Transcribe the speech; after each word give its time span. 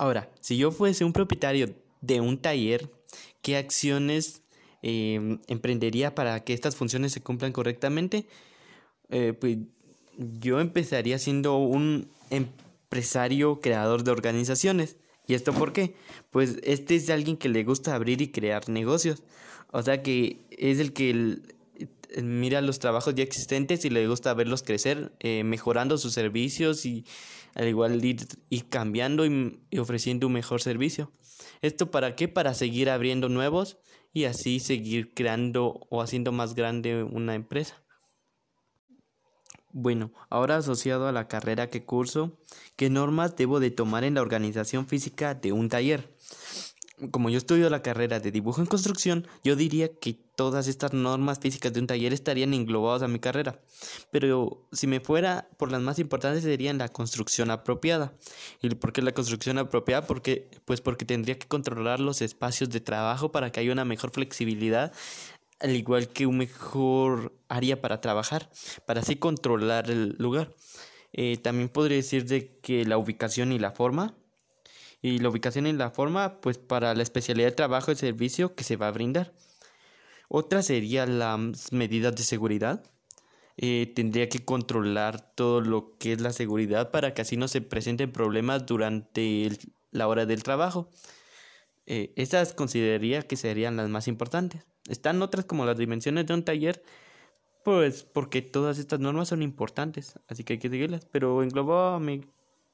Ahora, 0.00 0.30
si 0.40 0.56
yo 0.56 0.70
fuese 0.70 1.04
un 1.04 1.12
propietario 1.12 1.74
de 2.00 2.22
un 2.22 2.38
taller, 2.38 2.90
¿qué 3.42 3.58
acciones 3.58 4.40
eh, 4.80 5.38
emprendería 5.46 6.14
para 6.14 6.42
que 6.42 6.54
estas 6.54 6.74
funciones 6.74 7.12
se 7.12 7.20
cumplan 7.20 7.52
correctamente? 7.52 8.26
Eh, 9.10 9.34
pues 9.38 9.58
yo 10.16 10.58
empezaría 10.58 11.18
siendo 11.18 11.58
un 11.58 12.08
empresario 12.30 13.60
creador 13.60 14.02
de 14.02 14.10
organizaciones. 14.10 14.96
¿Y 15.26 15.34
esto 15.34 15.52
por 15.52 15.74
qué? 15.74 15.94
Pues 16.30 16.56
este 16.62 16.96
es 16.96 17.10
alguien 17.10 17.36
que 17.36 17.50
le 17.50 17.62
gusta 17.62 17.94
abrir 17.94 18.22
y 18.22 18.32
crear 18.32 18.70
negocios. 18.70 19.22
O 19.70 19.82
sea 19.82 20.02
que 20.02 20.38
es 20.48 20.78
el 20.78 20.94
que 20.94 21.40
mira 22.22 22.60
los 22.60 22.78
trabajos 22.78 23.14
ya 23.14 23.22
existentes 23.22 23.84
y 23.84 23.90
le 23.90 24.06
gusta 24.06 24.34
verlos 24.34 24.62
crecer, 24.62 25.12
eh, 25.20 25.44
mejorando 25.44 25.98
sus 25.98 26.12
servicios 26.12 26.86
y 26.86 27.04
al 27.54 27.68
igual 27.68 28.04
ir, 28.04 28.26
cambiando 28.68 29.26
y, 29.26 29.60
y 29.70 29.78
ofreciendo 29.78 30.26
un 30.26 30.34
mejor 30.34 30.62
servicio. 30.62 31.12
¿Esto 31.62 31.90
para 31.90 32.16
qué? 32.16 32.28
Para 32.28 32.54
seguir 32.54 32.90
abriendo 32.90 33.28
nuevos 33.28 33.78
y 34.12 34.24
así 34.24 34.60
seguir 34.60 35.14
creando 35.14 35.86
o 35.90 36.02
haciendo 36.02 36.32
más 36.32 36.54
grande 36.54 37.02
una 37.02 37.34
empresa. 37.34 37.82
Bueno, 39.72 40.12
ahora 40.30 40.56
asociado 40.56 41.06
a 41.06 41.12
la 41.12 41.28
carrera 41.28 41.68
que 41.68 41.84
curso, 41.84 42.40
¿qué 42.74 42.90
normas 42.90 43.36
debo 43.36 43.60
de 43.60 43.70
tomar 43.70 44.02
en 44.02 44.14
la 44.14 44.22
organización 44.22 44.88
física 44.88 45.34
de 45.34 45.52
un 45.52 45.68
taller? 45.68 46.16
Como 47.10 47.30
yo 47.30 47.38
estudio 47.38 47.70
la 47.70 47.82
carrera 47.82 48.20
de 48.20 48.30
dibujo 48.30 48.60
en 48.60 48.66
construcción, 48.66 49.26
yo 49.42 49.56
diría 49.56 49.88
que 49.88 50.14
todas 50.34 50.68
estas 50.68 50.92
normas 50.92 51.38
físicas 51.38 51.72
de 51.72 51.80
un 51.80 51.86
taller 51.86 52.12
estarían 52.12 52.54
englobadas 52.54 53.02
a 53.02 53.08
mi 53.08 53.18
carrera. 53.18 53.60
Pero 54.10 54.68
si 54.72 54.86
me 54.86 55.00
fuera 55.00 55.48
por 55.56 55.70
las 55.72 55.80
más 55.80 55.98
importantes 55.98 56.42
serían 56.42 56.78
la 56.78 56.88
construcción 56.88 57.50
apropiada. 57.50 58.12
¿Y 58.60 58.70
por 58.74 58.92
qué 58.92 59.02
la 59.02 59.12
construcción 59.12 59.58
apropiada? 59.58 60.06
Porque, 60.06 60.50
pues 60.64 60.80
porque 60.80 61.04
tendría 61.04 61.38
que 61.38 61.48
controlar 61.48 62.00
los 62.00 62.22
espacios 62.22 62.70
de 62.70 62.80
trabajo 62.80 63.32
para 63.32 63.50
que 63.50 63.60
haya 63.60 63.72
una 63.72 63.84
mejor 63.84 64.10
flexibilidad 64.10 64.92
al 65.60 65.76
igual 65.76 66.08
que 66.08 66.26
un 66.26 66.38
mejor 66.38 67.34
área 67.48 67.80
para 67.80 68.00
trabajar, 68.00 68.50
para 68.86 69.00
así 69.00 69.16
controlar 69.16 69.90
el 69.90 70.16
lugar. 70.18 70.54
Eh, 71.12 71.36
también 71.36 71.68
podría 71.68 71.96
decir 71.96 72.24
de 72.24 72.58
que 72.62 72.84
la 72.84 72.96
ubicación 72.98 73.52
y 73.52 73.58
la 73.58 73.72
forma, 73.72 74.14
y 75.02 75.18
la 75.18 75.28
ubicación 75.28 75.66
y 75.66 75.72
la 75.72 75.90
forma, 75.90 76.40
pues 76.40 76.58
para 76.58 76.94
la 76.94 77.02
especialidad 77.02 77.48
de 77.48 77.54
trabajo 77.54 77.92
y 77.92 77.96
servicio 77.96 78.54
que 78.54 78.64
se 78.64 78.76
va 78.76 78.88
a 78.88 78.92
brindar. 78.92 79.32
Otra 80.28 80.62
sería 80.62 81.06
las 81.06 81.72
medidas 81.72 82.14
de 82.14 82.22
seguridad. 82.22 82.84
Eh, 83.56 83.92
tendría 83.94 84.28
que 84.28 84.44
controlar 84.44 85.34
todo 85.34 85.60
lo 85.60 85.96
que 85.98 86.12
es 86.12 86.20
la 86.20 86.32
seguridad 86.32 86.90
para 86.90 87.14
que 87.14 87.22
así 87.22 87.36
no 87.36 87.48
se 87.48 87.60
presenten 87.60 88.12
problemas 88.12 88.64
durante 88.64 89.50
la 89.90 90.08
hora 90.08 90.26
del 90.26 90.42
trabajo. 90.42 90.88
Eh, 91.86 92.12
estas 92.16 92.54
consideraría 92.54 93.22
que 93.22 93.36
serían 93.36 93.76
las 93.76 93.88
más 93.88 94.06
importantes. 94.08 94.64
Están 94.88 95.20
otras 95.22 95.44
como 95.44 95.66
las 95.66 95.76
dimensiones 95.76 96.26
de 96.26 96.34
un 96.34 96.44
taller, 96.44 96.82
pues 97.64 98.04
porque 98.04 98.42
todas 98.42 98.78
estas 98.78 99.00
normas 99.00 99.28
son 99.28 99.42
importantes, 99.42 100.18
así 100.28 100.44
que 100.44 100.54
hay 100.54 100.58
que 100.58 100.70
seguirlas. 100.70 101.06
Pero 101.10 101.42
englobado 101.42 101.96
a 101.96 102.00
mi 102.00 102.24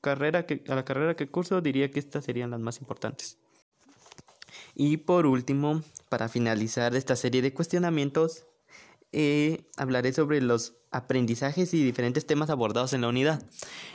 carrera 0.07 0.47
que, 0.47 0.63
a 0.69 0.77
la 0.77 0.85
carrera 0.85 1.17
que 1.17 1.29
curso, 1.29 1.61
diría 1.61 1.91
que 1.91 1.99
estas 1.99 2.25
serían 2.25 2.53
las 2.53 2.61
más 2.61 2.81
importantes. 2.81 3.39
Y 4.77 4.99
por 4.99 5.27
último, 5.27 5.83
para 6.09 6.29
finalizar 6.29 6.95
esta 6.95 7.17
serie 7.17 7.43
de 7.43 7.53
cuestionamientos, 7.53 8.45
eh, 9.11 9.65
hablaré 9.77 10.13
sobre 10.13 10.41
los 10.41 10.75
aprendizajes 10.93 11.75
y 11.75 11.83
diferentes 11.83 12.25
temas 12.25 12.51
abordados 12.51 12.93
en 12.93 13.01
la 13.01 13.09
unidad. 13.09 13.43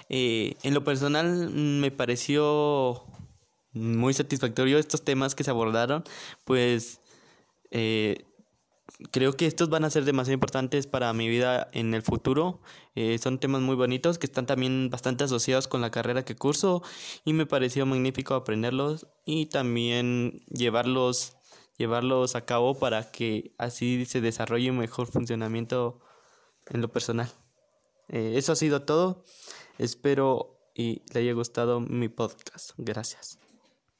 Eh, 0.09 0.55
en 0.63 0.73
lo 0.73 0.83
personal 0.83 1.49
me 1.49 1.91
pareció 1.91 3.05
muy 3.71 4.13
satisfactorio 4.13 4.79
estos 4.79 5.05
temas 5.05 5.33
que 5.33 5.45
se 5.45 5.51
abordaron, 5.51 6.03
pues 6.43 6.99
eh, 7.69 8.25
creo 9.11 9.33
que 9.33 9.47
estos 9.47 9.69
van 9.69 9.83
a 9.85 9.89
ser 9.89 10.05
demasiado 10.05 10.33
importantes 10.33 10.87
para 10.87 11.11
mi 11.13 11.27
vida 11.27 11.69
en 11.73 11.93
el 11.93 12.01
futuro. 12.01 12.61
Eh, 12.95 13.17
son 13.17 13.39
temas 13.39 13.61
muy 13.61 13.75
bonitos 13.75 14.17
que 14.17 14.25
están 14.25 14.45
también 14.45 14.89
bastante 14.89 15.23
asociados 15.23 15.67
con 15.67 15.81
la 15.81 15.91
carrera 15.91 16.25
que 16.25 16.35
curso 16.35 16.83
y 17.25 17.33
me 17.33 17.45
pareció 17.45 17.85
magnífico 17.85 18.35
aprenderlos 18.35 19.07
y 19.25 19.47
también 19.47 20.43
llevarlos 20.49 21.37
llevarlos 21.77 22.35
a 22.35 22.45
cabo 22.45 22.77
para 22.77 23.11
que 23.11 23.55
así 23.57 24.05
se 24.05 24.21
desarrolle 24.21 24.69
un 24.69 24.77
mejor 24.77 25.07
funcionamiento 25.07 25.99
en 26.67 26.81
lo 26.81 26.91
personal. 26.91 27.29
Eh, 28.07 28.33
eso 28.35 28.51
ha 28.51 28.55
sido 28.55 28.83
todo. 28.83 29.23
Espero 29.77 30.59
y 30.75 31.01
le 31.13 31.21
haya 31.21 31.33
gustado 31.33 31.79
mi 31.79 32.07
podcast. 32.07 32.71
Gracias. 32.77 33.39